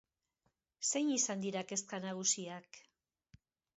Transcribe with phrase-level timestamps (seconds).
[0.91, 2.81] Zein izan dira kezka nagusiak?